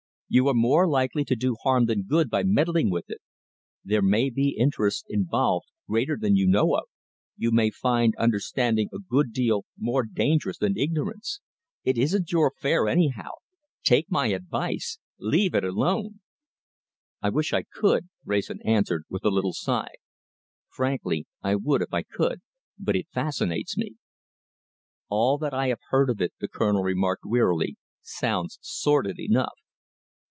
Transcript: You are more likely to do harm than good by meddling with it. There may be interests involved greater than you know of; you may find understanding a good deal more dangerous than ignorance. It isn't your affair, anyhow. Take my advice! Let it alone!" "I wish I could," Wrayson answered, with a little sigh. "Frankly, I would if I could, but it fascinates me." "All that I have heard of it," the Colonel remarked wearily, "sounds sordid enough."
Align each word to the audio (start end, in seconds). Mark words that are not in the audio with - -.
You 0.33 0.47
are 0.47 0.53
more 0.53 0.87
likely 0.87 1.25
to 1.25 1.35
do 1.35 1.57
harm 1.61 1.87
than 1.87 2.03
good 2.03 2.29
by 2.29 2.43
meddling 2.43 2.89
with 2.89 3.09
it. 3.09 3.19
There 3.83 4.01
may 4.01 4.29
be 4.29 4.55
interests 4.57 5.03
involved 5.09 5.65
greater 5.89 6.15
than 6.15 6.37
you 6.37 6.47
know 6.47 6.75
of; 6.77 6.83
you 7.35 7.51
may 7.51 7.69
find 7.69 8.15
understanding 8.17 8.87
a 8.93 8.97
good 8.99 9.33
deal 9.33 9.65
more 9.77 10.03
dangerous 10.03 10.57
than 10.57 10.77
ignorance. 10.77 11.41
It 11.83 11.97
isn't 11.97 12.31
your 12.31 12.47
affair, 12.47 12.87
anyhow. 12.87 13.31
Take 13.83 14.09
my 14.09 14.27
advice! 14.27 14.99
Let 15.19 15.53
it 15.53 15.65
alone!" 15.65 16.21
"I 17.21 17.27
wish 17.29 17.51
I 17.51 17.63
could," 17.63 18.07
Wrayson 18.23 18.61
answered, 18.63 19.03
with 19.09 19.25
a 19.25 19.29
little 19.31 19.51
sigh. 19.51 19.95
"Frankly, 20.69 21.27
I 21.43 21.55
would 21.55 21.81
if 21.81 21.93
I 21.93 22.03
could, 22.03 22.39
but 22.79 22.95
it 22.95 23.09
fascinates 23.13 23.75
me." 23.75 23.97
"All 25.09 25.37
that 25.39 25.53
I 25.53 25.67
have 25.67 25.81
heard 25.89 26.09
of 26.09 26.21
it," 26.21 26.31
the 26.39 26.47
Colonel 26.47 26.83
remarked 26.83 27.25
wearily, 27.25 27.75
"sounds 28.01 28.57
sordid 28.61 29.19
enough." 29.19 29.51